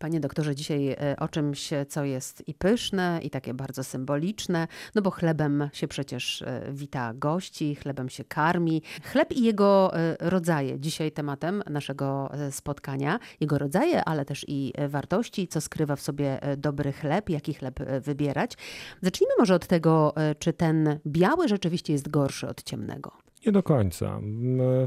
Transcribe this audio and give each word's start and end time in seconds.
Panie 0.00 0.20
doktorze, 0.20 0.54
dzisiaj 0.54 0.88
e, 0.88 1.16
o 1.18 1.28
czymś, 1.28 1.70
co 1.88 2.04
jest 2.04 2.48
i 2.48 2.54
pyszne, 2.54 3.20
i 3.22 3.30
takie 3.30 3.54
bardzo 3.54 3.84
symboliczne, 3.84 4.68
no 4.94 5.02
bo 5.02 5.10
chlebem 5.10 5.68
się 5.72 5.88
przecież 5.88 6.42
e, 6.42 6.62
wita 6.72 7.14
gości, 7.14 7.74
chlebem 7.74 8.08
się 8.08 8.24
karmi. 8.24 8.82
Chleb 9.04 9.32
i 9.32 9.42
jego 9.42 9.96
e, 9.96 10.16
rodzaje. 10.20 10.80
Dzisiaj 10.80 11.12
tematem 11.12 11.62
naszego 11.70 12.30
spotkania. 12.50 13.18
Jego 13.40 13.58
rodzaje, 13.58 14.04
ale 14.04 14.24
też 14.24 14.44
i 14.48 14.72
wartości, 14.88 15.48
co 15.48 15.60
skrywa 15.60 15.96
w 15.96 16.00
sobie 16.00 16.40
dobry 16.56 16.92
chleb, 16.92 17.30
jaki 17.30 17.54
chleb 17.54 17.80
wybierać. 18.00 18.56
Zacznijmy 19.02 19.34
może 19.38 19.54
od 19.54 19.66
tego, 19.66 20.14
czy 20.38 20.52
ten 20.52 20.98
biały 21.06 21.48
rzeczywiście 21.48 21.92
jest 21.92 22.08
gorszy 22.08 22.48
od 22.48 22.62
ciemnego. 22.62 23.12
Nie 23.46 23.52
do 23.52 23.62
końca. 23.62 24.20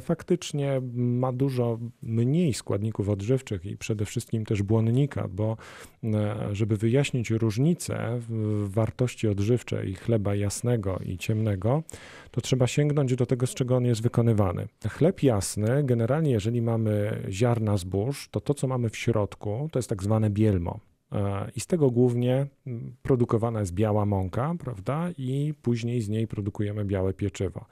Faktycznie 0.01 0.81
ma 0.93 1.31
dużo 1.31 1.79
mniej 2.01 2.53
składników 2.53 3.09
odżywczych 3.09 3.65
i 3.65 3.77
przede 3.77 4.05
wszystkim 4.05 4.45
też 4.45 4.63
błonnika, 4.63 5.27
bo 5.27 5.57
żeby 6.51 6.77
wyjaśnić 6.77 7.29
różnicę 7.29 8.19
w 8.19 8.69
wartości 8.69 9.27
odżywczej 9.27 9.93
chleba 9.93 10.35
jasnego 10.35 10.99
i 11.05 11.17
ciemnego, 11.17 11.83
to 12.31 12.41
trzeba 12.41 12.67
sięgnąć 12.67 13.15
do 13.15 13.25
tego, 13.25 13.47
z 13.47 13.53
czego 13.53 13.75
on 13.75 13.85
jest 13.85 14.01
wykonywany. 14.01 14.67
Chleb 14.89 15.23
jasny, 15.23 15.83
generalnie 15.83 16.31
jeżeli 16.31 16.61
mamy 16.61 17.23
ziarna 17.29 17.77
zbóż, 17.77 18.29
to 18.31 18.41
to, 18.41 18.53
co 18.53 18.67
mamy 18.67 18.89
w 18.89 18.97
środku, 18.97 19.69
to 19.71 19.79
jest 19.79 19.89
tak 19.89 20.03
zwane 20.03 20.29
bielmo. 20.29 20.79
I 21.55 21.59
z 21.59 21.67
tego 21.67 21.91
głównie 21.91 22.47
produkowana 23.01 23.59
jest 23.59 23.73
biała 23.73 24.05
mąka, 24.05 24.55
prawda? 24.59 25.09
I 25.17 25.53
później 25.61 26.01
z 26.01 26.09
niej 26.09 26.27
produkujemy 26.27 26.85
białe 26.85 27.13
pieczywo. 27.13 27.65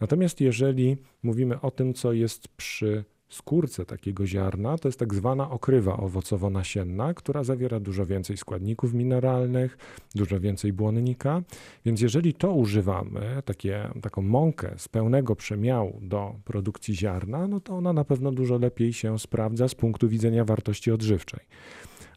Natomiast 0.00 0.40
jeżeli 0.40 0.96
mówimy 1.22 1.60
o 1.60 1.70
tym, 1.70 1.94
co 1.94 2.12
jest 2.12 2.48
przy 2.48 3.04
skórce 3.28 3.86
takiego 3.86 4.26
ziarna, 4.26 4.78
to 4.78 4.88
jest 4.88 4.98
tak 4.98 5.14
zwana 5.14 5.50
okrywa 5.50 5.96
owocowo-nasienna, 5.96 7.14
która 7.14 7.44
zawiera 7.44 7.80
dużo 7.80 8.06
więcej 8.06 8.36
składników 8.36 8.94
mineralnych, 8.94 9.78
dużo 10.14 10.40
więcej 10.40 10.72
błonnika. 10.72 11.42
Więc 11.84 12.00
jeżeli 12.00 12.34
to 12.34 12.52
używamy, 12.52 13.42
takie, 13.44 13.88
taką 14.02 14.22
mąkę 14.22 14.74
z 14.76 14.88
pełnego 14.88 15.36
przemiału 15.36 16.00
do 16.02 16.34
produkcji 16.44 16.94
ziarna, 16.94 17.48
no 17.48 17.60
to 17.60 17.76
ona 17.76 17.92
na 17.92 18.04
pewno 18.04 18.32
dużo 18.32 18.58
lepiej 18.58 18.92
się 18.92 19.18
sprawdza 19.18 19.68
z 19.68 19.74
punktu 19.74 20.08
widzenia 20.08 20.44
wartości 20.44 20.90
odżywczej. 20.90 21.40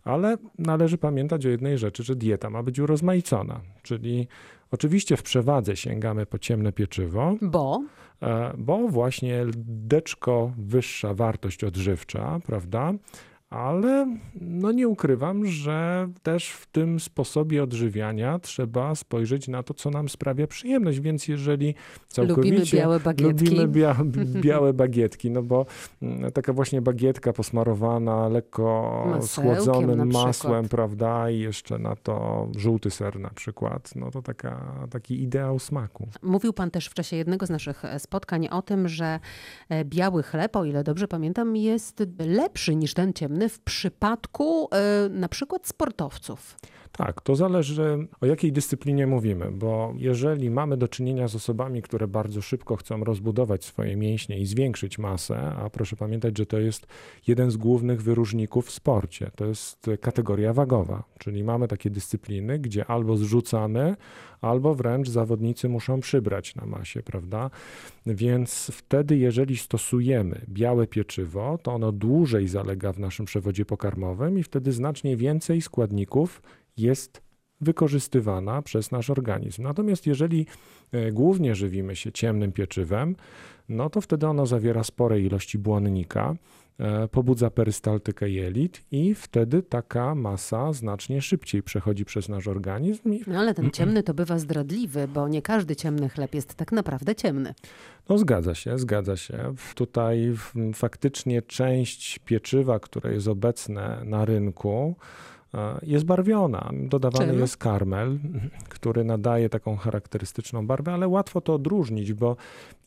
Ale 0.03 0.38
należy 0.58 0.97
pamiętać 0.97 1.45
o 1.45 1.50
jednej 1.50 1.78
rzeczy, 1.78 2.03
że 2.03 2.16
dieta 2.16 2.50
ma 2.50 2.64
być 2.64 2.80
urozmaicona, 2.80 3.61
czyli 3.83 4.28
oczywiście 4.72 5.17
w 5.17 5.23
przewadze 5.23 5.75
sięgamy 5.75 6.25
po 6.25 6.39
ciemne 6.39 6.72
pieczywo. 6.72 7.36
Bo? 7.41 7.83
E, 8.22 8.53
bo 8.58 8.88
właśnie 8.88 9.45
deczko 9.66 10.52
wyższa 10.58 11.14
wartość 11.14 11.64
odżywcza, 11.64 12.39
prawda? 12.45 12.94
Ale 13.50 14.17
no 14.42 14.72
nie 14.72 14.88
ukrywam, 14.88 15.45
że 15.45 16.09
też 16.23 16.50
w 16.50 16.67
tym 16.67 17.00
sposobie 17.00 17.64
odżywiania 17.64 18.39
trzeba 18.39 18.95
spojrzeć 18.95 19.47
na 19.47 19.64
to, 19.64 19.73
co 19.73 19.89
nam 19.89 20.09
sprawia 20.09 20.47
przyjemność. 20.47 21.00
Więc 21.00 21.28
jeżeli 21.28 21.75
całkowicie 22.08 22.56
lubimy 22.56 22.72
białe 22.73 23.00
bagietki, 23.00 23.45
lubimy 23.45 23.67
bia 23.67 23.95
białe 24.50 24.73
bagietki, 24.73 25.31
no 25.31 25.44
bo 25.44 25.66
mm, 26.02 26.31
taka 26.31 26.53
właśnie 26.53 26.81
bagietka 26.81 27.33
posmarowana 27.33 28.28
lekko 28.28 29.06
schłodzonym 29.22 30.11
masłem, 30.11 30.69
prawda, 30.69 31.30
i 31.30 31.39
jeszcze 31.39 31.80
na 31.80 31.95
to 31.95 32.47
żółty 32.58 32.91
ser 32.91 33.19
na 33.19 33.30
przykład, 33.30 33.95
no 33.95 34.11
to 34.11 34.22
taka, 34.22 34.88
taki 34.89 35.23
ideał 35.23 35.59
smaku. 35.59 36.08
Mówił 36.23 36.53
pan 36.53 36.72
też 36.72 36.88
w 36.88 36.94
czasie 36.94 37.16
jednego 37.16 37.45
z 37.45 37.50
naszych 37.50 37.84
spotkań 37.97 38.47
o 38.47 38.61
tym, 38.61 38.88
że 38.88 39.19
e, 39.69 39.86
biały 39.86 40.23
chleb, 40.23 40.56
o 40.56 40.66
ile 40.66 40.84
dobrze 40.84 41.08
pamiętam, 41.08 41.56
jest 41.56 42.03
lepszy 42.19 42.75
niż 42.75 42.94
ten 42.94 43.13
ciemny 43.13 43.39
w 43.48 43.59
przypadku 43.59 44.70
y, 45.06 45.09
na 45.09 45.30
przykład 45.30 45.68
sportowców? 45.68 46.58
Tak, 46.92 47.22
to 47.22 47.36
zależy 47.36 48.08
o 48.22 48.26
jakiej 48.26 48.52
dyscyplinie 48.52 49.08
mówimy, 49.08 49.52
bo 49.52 49.94
jeżeli 49.98 50.50
mamy 50.50 50.78
do 50.78 50.88
czynienia 50.88 51.28
z 51.28 51.36
osobami, 51.36 51.81
które 51.81 52.08
bardzo 52.08 52.42
szybko 52.42 52.75
chcą 52.75 53.03
rozbudować 53.03 53.66
swoje 53.66 53.96
mięśnie 53.96 54.40
i 54.40 54.46
zwiększyć 54.46 54.97
masę, 54.97 55.38
a 55.40 55.69
proszę 55.69 55.96
pamiętać, 55.96 56.38
że 56.38 56.46
to 56.46 56.59
jest 56.59 56.88
jeden 57.28 57.52
z 57.52 57.58
głównych 57.58 58.02
wyróżników 58.02 58.66
w 58.66 58.72
sporcie, 58.72 59.31
to 59.36 59.46
jest 59.46 59.90
kategoria 60.02 60.53
wagowa, 60.53 61.03
czyli 61.19 61.44
mamy 61.44 61.68
takie 61.68 61.90
dyscypliny, 61.90 62.59
gdzie 62.59 62.86
albo 62.86 63.18
zrzucamy, 63.18 63.96
albo 64.42 64.75
wręcz 64.75 65.09
zawodnicy 65.09 65.69
muszą 65.69 66.00
przybrać 66.00 66.56
na 66.56 66.66
masie, 66.66 67.03
prawda? 67.03 67.50
Więc 68.06 68.72
wtedy, 68.74 69.18
jeżeli 69.18 69.58
stosujemy 69.58 70.42
białe 70.50 70.88
pieczywo, 70.88 71.59
to 71.63 71.74
ono 71.74 71.92
dłużej 71.92 72.47
zalega 72.47 72.94
w 72.94 73.00
naszym 73.00 73.25
przewodzie 73.25 73.66
pokarmowym 73.66 74.40
i 74.40 74.44
wtedy 74.44 74.72
znacznie 74.72 75.18
więcej 75.18 75.62
składników 75.62 76.42
jest 76.79 77.29
wykorzystywana 77.62 78.62
przez 78.62 78.91
nasz 78.91 79.09
organizm. 79.09 79.63
Natomiast 79.63 80.07
jeżeli 80.07 80.45
e, 80.91 81.12
głównie 81.12 81.56
żywimy 81.56 81.95
się 81.95 82.12
ciemnym 82.12 82.51
pieczywem, 82.51 83.16
no 83.69 83.90
to 83.90 84.01
wtedy 84.01 84.28
ono 84.28 84.45
zawiera 84.45 84.84
spore 84.84 85.19
ilości 85.19 85.57
błonnika, 85.57 86.35
e, 86.79 87.07
pobudza 87.07 87.50
perystaltykę 87.50 88.29
jelit 88.29 88.84
i 88.91 89.16
wtedy 89.16 89.63
taka 89.63 90.16
masa 90.16 90.73
znacznie 90.73 91.22
szybciej 91.22 91.63
przechodzi 91.63 92.06
przez 92.06 92.29
nasz 92.29 92.47
organizm. 92.47 93.13
No 93.28 93.39
ale 93.39 93.53
ten 93.53 93.72
ciemny 93.72 94.03
to 94.03 94.13
bywa 94.13 94.39
zdradliwy, 94.39 95.07
bo 95.07 95.28
nie 95.28 95.41
każdy 95.41 95.75
ciemny 95.75 96.09
chleb 96.09 96.35
jest 96.35 96.56
tak 96.56 96.72
naprawdę 96.72 97.16
ciemny. 97.16 97.53
No 98.09 98.18
zgadza 98.18 98.56
się, 98.56 98.78
zgadza 98.78 99.18
się. 99.18 99.53
Tutaj 99.75 100.34
faktycznie 100.73 101.41
część 101.41 102.19
pieczywa, 102.19 102.79
które 102.79 103.13
jest 103.13 103.28
obecne 103.28 104.01
na 104.06 104.25
rynku, 104.25 104.95
jest 105.82 106.06
barwiona. 106.06 106.72
Dodawany 106.74 107.32
Czym? 107.32 107.40
jest 107.40 107.58
karmel, 107.58 108.20
który 108.70 109.04
nadaje 109.04 109.50
taką 109.50 109.76
charakterystyczną 109.78 110.68
barwę, 110.68 110.94
ale 110.94 111.08
łatwo 111.08 111.42
to 111.42 111.54
odróżnić, 111.54 112.14
bo 112.14 112.36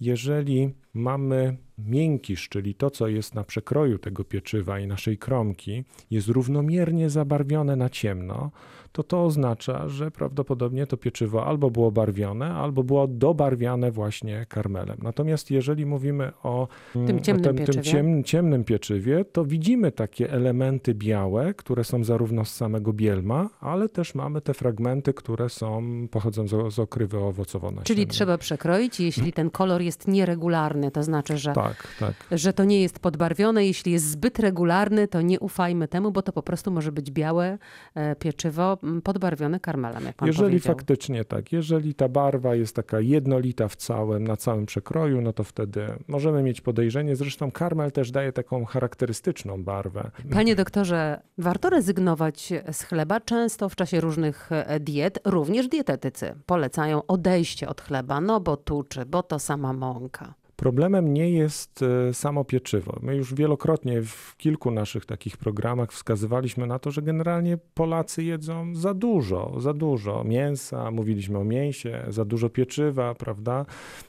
jeżeli 0.01 0.75
mamy 0.95 1.57
miękisz, 1.87 2.49
czyli 2.49 2.75
to, 2.75 2.91
co 2.91 3.09
jest 3.09 3.35
na 3.35 3.45
przekroju 3.45 3.99
tego 3.99 4.25
pieczywa 4.25 4.79
i 4.79 4.87
naszej 4.87 5.19
kromki, 5.19 5.85
jest 6.11 6.29
równomiernie 6.29 7.11
zabarwione 7.11 7.77
na 7.77 7.89
ciemno, 7.89 8.51
to 8.93 9.03
to 9.03 9.25
oznacza, 9.25 9.89
że 9.89 10.11
prawdopodobnie 10.11 10.87
to 10.87 10.97
pieczywo 10.97 11.47
albo 11.47 11.71
było 11.71 11.93
barwione, 11.93 12.55
albo 12.55 12.83
było 12.83 13.07
dobarwiane 13.07 13.91
właśnie 13.91 14.47
karmelem. 14.49 14.99
Natomiast 15.03 15.51
jeżeli 15.51 15.87
mówimy 15.87 16.33
o 16.43 16.69
mm, 16.97 17.07
tym 17.07 17.21
ciemnym, 17.21 17.55
o 17.55 17.57
tym, 17.57 17.67
tym 17.67 17.83
ciem, 17.83 18.25
ciemnym 18.25 18.65
pieczywie, 18.65 19.25
to 19.25 19.45
widzimy 19.45 19.93
takie 19.93 20.31
elementy 20.31 20.95
białe, 20.95 21.55
które 21.55 21.85
są 21.85 22.05
zarówno 22.05 22.45
z 22.45 22.55
samego 22.55 22.93
bielma, 22.93 23.49
ale 23.61 23.89
też 23.89 24.15
mamy 24.15 24.41
te 24.41 24.55
fragmenty, 24.55 25.15
które 25.15 25.49
są 25.49 25.83
pochodzą 26.11 26.49
z, 26.49 26.75
z 26.75 26.79
okrywy 26.79 27.19
owocowo 27.19 27.73
Czyli 27.85 28.07
trzeba 28.07 28.39
przekroić, 28.39 29.01
jeśli 29.01 29.33
ten 29.33 29.51
kolor 29.51 29.83
jest 29.83 30.09
nieregularny, 30.09 30.91
to 30.91 31.03
znaczy, 31.03 31.39
że, 31.39 31.53
tak, 31.53 31.72
tak. 32.01 32.15
że 32.31 32.53
to 32.53 32.65
nie 32.65 32.83
jest 32.83 32.99
podbarwione. 32.99 33.67
Jeśli 33.67 33.93
jest 33.93 34.11
zbyt 34.11 34.39
regularny, 34.39 35.09
to 35.09 35.21
nie 35.21 35.41
ufajmy 35.41 35.89
temu, 35.89 36.13
bo 36.13 36.23
to 36.23 36.33
po 36.33 36.43
prostu 36.43 36.71
może 36.71 36.93
być 36.93 37.11
białe 37.11 37.59
e, 37.95 38.17
pieczywo 38.17 38.79
podbarwione 39.05 39.61
karmelem, 39.61 40.05
jak 40.05 40.17
pan 40.17 40.27
Jeżeli 40.27 40.47
powiedział. 40.47 40.77
faktycznie 40.77 41.25
tak, 41.25 41.53
jeżeli 41.53 41.95
ta 41.95 42.09
barwa 42.09 42.55
jest 42.55 42.77
taka 42.77 43.01
jednolita 43.01 43.69
w 43.69 43.77
całym, 43.77 44.27
na 44.27 44.37
całym 44.37 44.67
przekroju, 44.67 45.21
no 45.21 45.33
to 45.33 45.45
wtedy 45.45 45.87
możemy 46.09 46.43
mieć 46.43 46.61
podejrzenie. 46.61 47.17
Zresztą 47.17 47.51
karmel 47.51 47.93
też 47.93 48.11
daje 48.11 48.33
taką 48.33 48.65
charakterystyczną 48.65 49.65
barwę. 49.65 50.11
Panie 50.33 50.57
doktorze, 50.57 51.21
warto 51.39 51.71
rezygnować 51.71 52.53
z 52.73 52.83
chleba. 52.83 53.21
Często 53.21 53.69
w 53.69 53.77
czasie 53.77 54.01
różnych 54.01 54.53
e, 54.53 54.81
diet, 54.81 55.19
również 55.25 55.69
dietetycy 55.69 56.35
polecają 56.47 57.07
odejście 57.07 57.69
od 57.69 57.81
chleba, 57.81 58.21
no 58.21 58.41
bo 58.41 58.57
tuczy, 58.57 59.07
bo 59.07 59.23
to 59.23 59.39
sama 59.39 59.73
mąka. 59.73 60.35
Problemem 60.63 61.15
nie 61.15 61.31
jest 61.31 61.83
e, 61.83 62.15
samo 62.15 62.45
pieczywo. 62.45 62.99
My 63.03 63.17
już 63.17 63.35
wielokrotnie 63.35 64.03
w 64.03 64.37
kilku 64.37 64.71
naszych 64.71 65.07
takich 65.07 65.37
programach 65.37 65.93
wskazywaliśmy 65.93 66.67
na 66.67 66.79
to, 66.79 66.91
że 66.91 67.03
generalnie 67.03 67.59
Polacy 67.75 68.25
jedzą 68.25 68.75
za 68.75 68.95
dużo, 68.95 69.61
za 69.61 69.75
dużo 69.75 70.25
mięsa, 70.25 70.91
mówiliśmy 70.91 71.39
o 71.39 71.45
mięsie, 71.45 72.05
za 72.09 72.25
dużo 72.25 72.49
pieczywa, 72.49 73.15
prawda? 73.15 73.67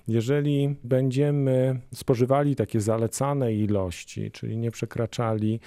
Jeżeli 0.07 0.75
będziemy 0.83 1.79
spożywali 1.93 2.55
takie 2.55 2.81
zalecane 2.81 3.53
ilości, 3.53 4.31
czyli 4.31 4.57
nie 4.57 4.71
przekraczali 4.71 5.59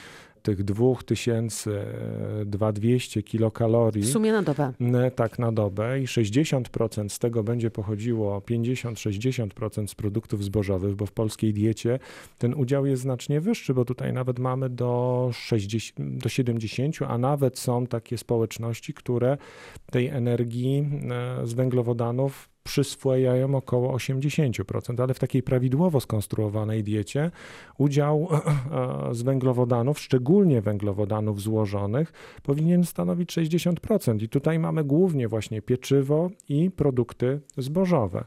tych 0.46 0.64
2200 0.64 3.22
kilokalorii. 3.22 4.02
W 4.02 4.08
sumie 4.08 4.32
na 4.32 4.43
dobę. 4.43 4.72
Tak, 5.16 5.38
na 5.38 5.52
dobę 5.52 6.00
i 6.00 6.06
60% 6.06 7.08
z 7.08 7.19
tego 7.19 7.43
będzie 7.43 7.70
pochodziło, 7.70 8.38
50-60% 8.38 9.87
z 9.87 9.94
produktów 9.94 10.44
zbożowych, 10.44 10.94
bo 10.94 11.06
w 11.06 11.12
polskiej 11.12 11.54
diecie 11.54 11.98
ten 12.38 12.54
udział 12.54 12.87
jest 12.87 13.02
znacznie 13.02 13.40
wyższy, 13.40 13.75
bo 13.75 13.84
tutaj 13.84 14.12
nawet 14.12 14.38
mamy 14.38 14.70
do, 14.70 15.31
60, 15.32 16.19
do 16.19 16.28
70, 16.28 16.96
a 17.08 17.19
nawet 17.19 17.58
są 17.58 17.87
takie 17.87 18.19
społeczności, 18.19 18.94
które 18.94 19.38
tej 19.90 20.06
energii 20.06 20.90
z 21.44 21.54
węglowodanów 21.54 22.56
przyswajają 22.67 23.55
około 23.55 23.97
80%, 23.97 25.03
ale 25.03 25.15
w 25.15 25.19
takiej 25.19 25.43
prawidłowo 25.43 26.01
skonstruowanej 26.01 26.85
diecie 26.85 27.31
udział 27.79 28.29
z 29.19 29.23
węglowodanów, 29.23 30.01
szczególnie 30.01 30.61
węglowodanów 30.61 31.43
złożonych, 31.43 32.13
powinien 32.43 32.85
stanowić 32.85 33.33
60%. 33.33 34.23
I 34.23 34.29
tutaj 34.29 34.59
mamy 34.59 34.85
głównie 34.85 35.29
właśnie 35.29 35.63
pieczywo 35.63 36.31
i 36.49 36.71
produkty 36.71 37.41
zbożowe. 37.57 38.25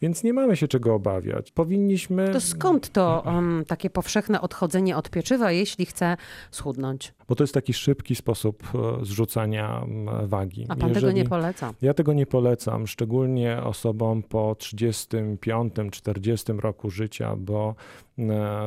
Więc 0.00 0.24
nie 0.24 0.32
mamy 0.32 0.56
się 0.56 0.68
czego 0.68 0.94
obawiać. 0.94 1.50
Powinniśmy. 1.50 2.30
To 2.32 2.40
skąd 2.40 2.92
to 2.92 3.22
um, 3.26 3.64
takie 3.66 3.90
powszechne 3.90 4.40
odchodzenie 4.40 4.96
od 4.96 5.10
pieczywa, 5.10 5.52
jeśli 5.52 5.86
chce 5.86 6.16
schudnąć? 6.50 7.14
Bo 7.28 7.34
to 7.34 7.44
jest 7.44 7.54
taki 7.54 7.72
szybki 7.72 8.14
sposób 8.14 8.62
e, 8.74 9.04
zrzucania 9.04 9.86
wagi. 10.24 10.66
A 10.68 10.76
pan 10.76 10.88
Jeżeli... 10.88 10.94
tego 10.94 11.12
nie 11.12 11.24
poleca? 11.24 11.74
Ja 11.82 11.94
tego 11.94 12.12
nie 12.12 12.26
polecam, 12.26 12.86
szczególnie 12.86 13.62
osobom 13.62 14.22
po 14.22 14.54
35, 14.54 15.74
40 15.90 16.52
roku 16.52 16.90
życia, 16.90 17.36
bo 17.36 17.74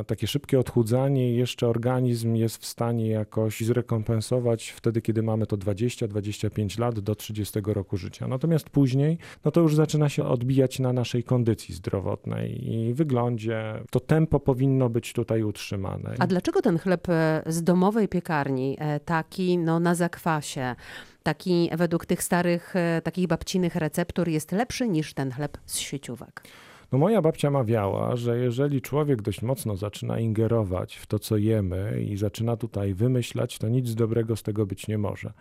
takie 0.06 0.26
szybkie 0.26 0.60
odchudzanie 0.60 1.34
jeszcze 1.34 1.68
organizm 1.68 2.34
jest 2.34 2.56
w 2.56 2.66
stanie 2.66 3.08
jakoś 3.08 3.60
zrekompensować 3.60 4.68
wtedy, 4.68 5.02
kiedy 5.02 5.22
mamy 5.22 5.46
to 5.46 5.56
20-25 5.56 6.78
lat 6.78 7.00
do 7.00 7.14
30 7.14 7.60
roku 7.66 7.96
życia. 7.96 8.28
Natomiast 8.28 8.70
później, 8.70 9.18
no 9.44 9.50
to 9.50 9.60
już 9.60 9.74
zaczyna 9.74 10.08
się 10.08 10.24
odbijać 10.24 10.78
na 10.78 10.92
naszej 10.92 11.24
kondycji 11.24 11.74
zdrowotnej 11.74 12.72
i 12.72 12.94
wyglądzie. 12.94 13.74
To 13.90 14.00
tempo 14.00 14.40
powinno 14.40 14.88
być 14.88 15.12
tutaj 15.12 15.42
utrzymane. 15.42 16.14
A 16.18 16.26
dlaczego 16.26 16.62
ten 16.62 16.78
chleb 16.78 17.08
e, 17.08 17.42
z 17.46 17.62
domowej 17.62 18.08
piekarni 18.08 18.72
E, 18.78 19.00
taki 19.00 19.58
no, 19.58 19.80
na 19.80 19.94
zakwasie, 19.94 20.74
taki 21.22 21.70
według 21.76 22.06
tych 22.06 22.22
starych, 22.22 22.76
e, 22.76 23.00
takich 23.04 23.26
babcinych 23.26 23.76
receptur 23.76 24.28
jest 24.28 24.52
lepszy 24.52 24.88
niż 24.88 25.14
ten 25.14 25.32
chleb 25.32 25.58
z 25.66 25.78
sieciówek. 25.78 26.42
No 26.92 26.98
moja 26.98 27.22
babcia 27.22 27.50
mawiała, 27.50 28.16
że 28.16 28.38
jeżeli 28.38 28.82
człowiek 28.82 29.22
dość 29.22 29.42
mocno 29.42 29.76
zaczyna 29.76 30.18
ingerować 30.18 30.96
w 30.96 31.06
to, 31.06 31.18
co 31.18 31.36
jemy 31.36 32.02
i 32.10 32.16
zaczyna 32.16 32.56
tutaj 32.56 32.94
wymyślać, 32.94 33.58
to 33.58 33.68
nic 33.68 33.94
dobrego 33.94 34.36
z 34.36 34.42
tego 34.42 34.66
być 34.66 34.88
nie 34.88 34.98
może. 34.98 35.32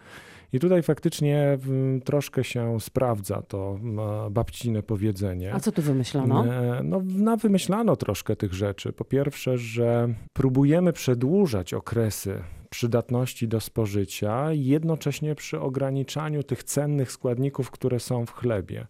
I 0.53 0.59
tutaj 0.59 0.83
faktycznie 0.83 1.57
troszkę 2.03 2.43
się 2.43 2.79
sprawdza 2.79 3.41
to 3.41 3.79
babcine 4.31 4.83
powiedzenie. 4.83 5.53
A 5.53 5.59
co 5.59 5.71
tu 5.71 5.81
wymyślono? 5.81 6.45
E, 6.45 6.81
no, 6.83 7.01
no, 7.05 7.37
wymyślano 7.37 7.95
troszkę 7.95 8.35
tych 8.35 8.53
rzeczy. 8.53 8.93
Po 8.93 9.05
pierwsze, 9.05 9.57
że 9.57 10.13
próbujemy 10.33 10.93
przedłużać 10.93 11.73
okresy 11.73 12.43
przydatności 12.69 13.47
do 13.47 13.59
spożycia, 13.59 14.47
jednocześnie 14.51 15.35
przy 15.35 15.59
ograniczaniu 15.59 16.43
tych 16.43 16.63
cennych 16.63 17.11
składników, 17.11 17.71
które 17.71 17.99
są 17.99 18.25
w 18.25 18.31
chlebie. 18.31 18.87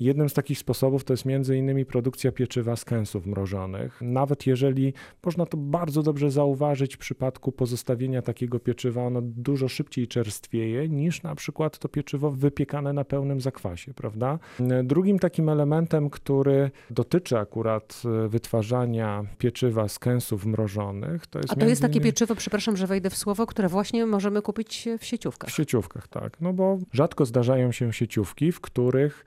Jednym 0.00 0.28
z 0.28 0.34
takich 0.34 0.58
sposobów 0.58 1.04
to 1.04 1.12
jest 1.12 1.24
między 1.24 1.56
innymi 1.56 1.84
produkcja 1.84 2.32
pieczywa 2.32 2.76
z 2.76 2.84
kęsów 2.84 3.26
mrożonych. 3.26 3.98
Nawet 4.00 4.46
jeżeli 4.46 4.94
można 5.24 5.46
to 5.46 5.56
bardzo 5.56 6.02
dobrze 6.02 6.30
zauważyć 6.30 6.94
w 6.96 6.98
przypadku 6.98 7.52
pozostawienia 7.52 8.22
takiego 8.22 8.58
pieczywa, 8.60 9.02
ono 9.02 9.20
dużo 9.22 9.68
szybciej 9.68 10.08
czerstwieje 10.08 10.88
niż 10.88 11.22
na 11.22 11.34
przykład 11.34 11.78
to 11.78 11.88
pieczywo 11.88 12.30
wypiekane 12.30 12.92
na 12.92 13.04
pełnym 13.04 13.40
zakwasie, 13.40 13.94
prawda? 13.94 14.38
Drugim 14.84 15.18
takim 15.18 15.48
elementem, 15.48 16.10
który 16.10 16.70
dotyczy 16.90 17.38
akurat 17.38 18.02
e, 18.24 18.28
wytwarzania 18.28 19.24
pieczywa 19.38 19.88
z 19.88 19.98
kęsów 19.98 20.46
mrożonych, 20.46 21.26
to 21.26 21.38
jest. 21.38 21.52
A 21.52 21.56
to 21.56 21.66
jest 21.66 21.82
takie 21.82 22.00
pieczywo, 22.00 22.34
przepraszam, 22.34 22.76
że 22.76 22.86
wejdę 22.86 23.10
w 23.10 23.16
słowo, 23.16 23.46
które 23.46 23.68
właśnie 23.68 24.06
możemy 24.06 24.42
kupić 24.42 24.88
w 24.98 25.04
sieciówkach. 25.04 25.50
W 25.50 25.52
sieciówkach, 25.52 26.08
tak. 26.08 26.40
No 26.40 26.52
bo 26.52 26.78
rzadko 26.92 27.26
zdarzają 27.26 27.72
się 27.72 27.92
sieciówki, 27.92 28.52
w 28.52 28.60
których 28.60 29.24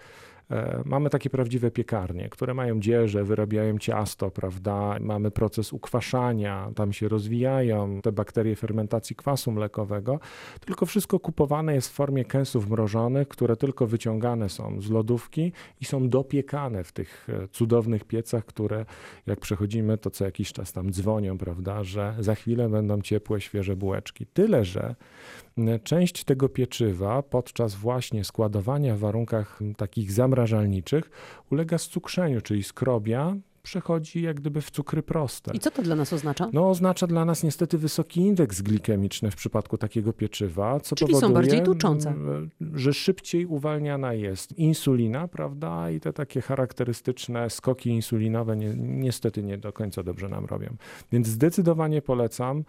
mamy 0.86 1.10
takie 1.10 1.30
prawdziwe 1.30 1.72
piekarnie, 1.72 2.30
które 2.30 2.54
mają 2.54 2.80
dzieże, 2.80 3.24
wyrabiają 3.24 3.78
ciasto, 3.78 4.31
prawda? 4.31 4.98
Mamy 5.00 5.31
proces 5.31 5.74
ukwaszania, 5.74 6.72
tam 6.75 6.94
się 6.94 7.07
rozwijają 7.07 8.01
te 8.01 8.12
bakterie 8.12 8.56
fermentacji 8.56 9.16
kwasu 9.16 9.51
mlekowego, 9.51 10.19
tylko 10.66 10.86
wszystko 10.86 11.19
kupowane 11.19 11.75
jest 11.75 11.90
w 11.90 11.94
formie 11.94 12.25
kęsów 12.25 12.69
mrożonych, 12.69 13.28
które 13.28 13.56
tylko 13.56 13.88
wyciągane 13.88 14.50
są 14.50 14.81
z 14.81 14.90
lodówki 14.90 15.51
i 15.81 15.86
są 15.86 16.10
dopiekane 16.10 16.84
w 16.84 16.92
tych 16.92 17.28
e, 17.30 17.48
cudownych 17.48 18.04
piecach, 18.04 18.45
które 18.45 18.86
jak 19.28 19.40
przechodzimy, 19.40 19.98
to 19.98 20.10
co 20.10 20.25
jakiś 20.25 20.54
czas 20.54 20.74
tam 20.74 20.92
dzwonią, 20.92 21.38
prawda, 21.38 21.84
że 21.84 22.16
za 22.19 22.36
chwilę 22.36 22.69
będą 22.69 23.01
ciepłe, 23.01 23.42
świeże 23.42 23.75
bułeczki. 23.75 24.25
Tyle, 24.25 24.66
że 24.66 24.95
część 25.83 26.23
tego 26.23 26.50
pieczywa 26.50 27.23
podczas 27.23 27.75
właśnie 27.75 28.23
składowania 28.23 28.95
w 28.95 29.00
warunkach 29.00 29.59
takich 29.77 30.11
zamrażalniczych 30.11 31.11
ulega 31.51 31.77
scukrzeniu, 31.77 32.41
czyli 32.41 32.63
skrobia 32.63 33.35
przechodzi 33.63 34.21
jak 34.21 34.39
gdyby 34.39 34.61
w 34.61 34.71
cukry 34.71 35.03
proste. 35.03 35.51
I 35.55 35.59
co 35.59 35.71
to 35.71 35.81
dla 35.81 35.95
nas 35.95 36.13
oznacza? 36.13 36.50
No 36.53 36.69
oznacza 36.69 37.07
dla 37.07 37.25
nas 37.25 37.44
niestety 37.44 37.77
wysoki 37.77 38.21
indeks 38.21 38.61
glikemiczny 38.61 39.31
w 39.31 39.35
przypadku 39.35 39.77
takiego 39.77 40.13
pieczywa, 40.13 40.79
co 40.79 40.95
Czyli 40.95 41.11
powoduje, 41.11 41.29
są 41.29 41.33
bardziej 41.33 41.63
tuczące. 41.63 42.13
że 42.73 42.94
szybciej 42.94 43.45
uwalniana 43.45 44.13
jest 44.13 44.57
insulina, 44.57 45.27
prawda? 45.27 45.91
I 45.91 45.99
te 45.99 46.13
takie 46.13 46.41
charakterystyczne 46.41 47.49
skoki 47.49 47.89
insulinowe 47.89 48.56
ni 48.57 48.65
niestety 48.77 49.44
nie 49.44 49.57
do 49.57 49.73
końca 49.73 50.03
dobrze 50.03 50.29
nam 50.29 50.45
robią. 50.45 50.75
Więc 51.11 51.27
zdecydowanie 51.27 52.01
polecam 52.01 52.63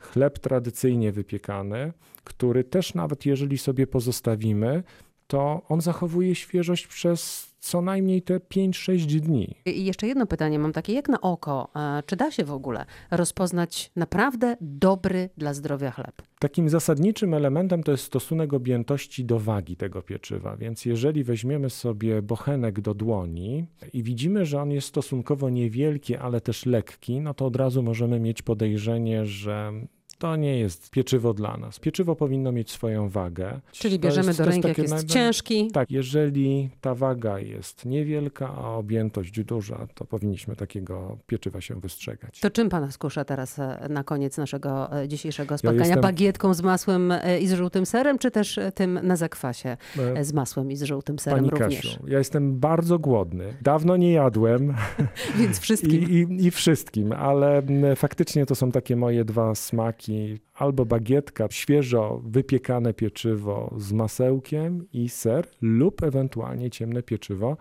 chleb 0.00 0.38
tradycyjnie 0.38 1.12
wypiekany, 1.12 1.92
który 2.24 2.64
też 2.64 2.94
nawet 2.94 3.26
jeżeli 3.26 3.58
sobie 3.58 3.86
pozostawimy, 3.86 4.82
to 5.30 5.62
on 5.68 5.80
zachowuje 5.80 6.34
świeżość 6.34 6.86
przez 6.86 7.50
co 7.58 7.82
najmniej 7.82 8.22
te 8.22 8.38
5-6 8.38 9.20
dni. 9.20 9.54
I 9.66 9.84
jeszcze 9.84 10.06
jedno 10.06 10.26
pytanie 10.26 10.58
mam 10.58 10.72
takie, 10.72 10.92
jak 10.92 11.08
na 11.08 11.20
oko, 11.20 11.70
e, 11.76 12.02
czy 12.06 12.16
da 12.16 12.30
się 12.30 12.44
w 12.44 12.50
ogóle 12.50 12.84
rozpoznać 13.10 13.90
naprawdę 13.96 14.56
dobry 14.60 15.30
dla 15.36 15.54
zdrowia 15.54 15.90
chleb? 15.90 16.22
Takim 16.38 16.68
zasadniczym 16.68 17.34
elementem 17.34 17.82
to 17.82 17.92
jest 17.92 18.04
stosunek 18.04 18.52
objętości 18.52 19.24
do 19.24 19.38
wagi 19.38 19.76
tego 19.76 20.02
pieczywa, 20.02 20.56
więc 20.56 20.84
jeżeli 20.84 21.24
weźmiemy 21.24 21.70
sobie 21.70 22.22
bochenek 22.22 22.80
do 22.80 22.94
dłoni 22.94 23.66
i 23.92 24.02
widzimy, 24.02 24.46
że 24.46 24.62
on 24.62 24.70
jest 24.70 24.88
stosunkowo 24.88 25.50
niewielki, 25.50 26.16
ale 26.16 26.40
też 26.40 26.66
lekki, 26.66 27.20
no 27.20 27.34
to 27.34 27.46
od 27.46 27.56
razu 27.56 27.82
możemy 27.82 28.20
mieć 28.20 28.42
podejrzenie, 28.42 29.26
że 29.26 29.72
to 30.20 30.36
nie 30.36 30.58
jest 30.58 30.90
pieczywo 30.90 31.34
dla 31.34 31.56
nas. 31.56 31.78
Pieczywo 31.78 32.16
powinno 32.16 32.52
mieć 32.52 32.70
swoją 32.70 33.08
wagę. 33.08 33.60
Czyli 33.72 33.98
bierzemy 33.98 34.26
jest, 34.26 34.38
do 34.38 34.44
ręki, 34.44 34.68
jak 34.68 34.78
jest 34.78 35.06
ciężki. 35.06 35.70
Tak, 35.72 35.90
jeżeli 35.90 36.70
ta 36.80 36.94
waga 36.94 37.38
jest 37.38 37.84
niewielka, 37.86 38.48
a 38.48 38.74
objętość 38.74 39.44
duża, 39.44 39.86
to 39.94 40.04
powinniśmy 40.04 40.56
takiego 40.56 41.18
pieczywa 41.26 41.60
się 41.60 41.80
wystrzegać. 41.80 42.40
To 42.40 42.50
czym 42.50 42.68
pana 42.68 42.90
skusza 42.90 43.24
teraz 43.24 43.58
e, 43.58 43.86
na 43.90 44.04
koniec 44.04 44.38
naszego 44.38 45.00
e, 45.02 45.08
dzisiejszego 45.08 45.58
spotkania? 45.58 45.80
Ja 45.80 45.86
jestem... 45.86 46.02
Bagietką 46.02 46.54
z 46.54 46.62
masłem 46.62 47.12
e, 47.12 47.40
i 47.40 47.46
z 47.46 47.52
żółtym 47.52 47.86
serem, 47.86 48.18
czy 48.18 48.30
też 48.30 48.58
tym 48.74 49.00
na 49.02 49.16
zakwasie 49.16 49.76
z 50.20 50.32
masłem 50.32 50.70
i 50.70 50.76
z 50.76 50.82
żółtym 50.82 51.18
serem 51.18 51.38
Pani 51.38 51.50
również? 51.50 51.82
Kasiu, 51.82 52.06
ja 52.06 52.18
jestem 52.18 52.58
bardzo 52.58 52.98
głodny. 52.98 53.44
Dawno 53.62 53.96
nie 53.96 54.12
jadłem. 54.12 54.74
Więc 55.38 55.58
wszystkim. 55.58 56.10
I, 56.10 56.14
i, 56.14 56.46
I 56.46 56.50
wszystkim, 56.50 57.12
ale 57.12 57.62
faktycznie 57.96 58.46
to 58.46 58.54
są 58.54 58.72
takie 58.72 58.96
moje 58.96 59.24
dwa 59.24 59.54
smaki 59.54 60.09
albo 60.54 60.84
bagietka, 60.84 61.46
świeżo 61.50 62.20
wypiekane 62.24 62.94
pieczywo 62.94 63.74
z 63.76 63.92
masełkiem 63.92 64.86
i 64.92 65.08
ser, 65.08 65.48
lub 65.62 66.02
ewentualnie 66.02 66.70
ciemne 66.70 67.02
pieczywo. 67.02 67.56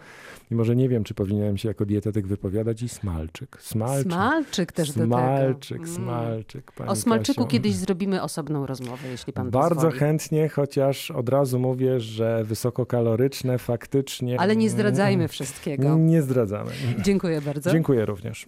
I 0.51 0.55
może 0.55 0.75
nie 0.75 0.89
wiem, 0.89 1.03
czy 1.03 1.13
powinienem 1.13 1.57
się 1.57 1.67
jako 1.67 1.85
dietetyk 1.85 2.27
wypowiadać 2.27 2.81
i 2.81 2.89
smalczyk. 2.89 3.57
Smalczyk, 3.61 4.11
smalczyk 4.11 4.71
też 4.71 4.91
smalczyk, 4.91 5.77
do 5.77 5.83
tego. 5.85 5.95
Smalczyk, 5.95 6.71
mm. 6.79 6.89
O 6.89 6.95
smalczyku 6.95 7.47
kiedyś 7.47 7.75
zrobimy 7.75 8.21
osobną 8.21 8.65
rozmowę, 8.65 9.07
jeśli 9.11 9.33
pan 9.33 9.51
Bardzo 9.51 9.75
pozwoli. 9.75 9.99
chętnie, 9.99 10.49
chociaż 10.49 11.11
od 11.11 11.29
razu 11.29 11.59
mówię, 11.59 11.99
że 11.99 12.43
wysokokaloryczne 12.43 13.57
faktycznie... 13.57 14.39
Ale 14.39 14.55
nie 14.55 14.69
zdradzajmy 14.69 15.27
wszystkiego. 15.27 15.97
Nie 15.97 16.21
zdradzamy. 16.21 16.71
Dziękuję 17.03 17.41
bardzo. 17.41 17.71
Dziękuję 17.71 18.05
również. 18.05 18.47